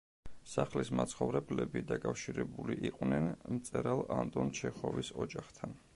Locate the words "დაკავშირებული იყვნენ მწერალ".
1.91-4.03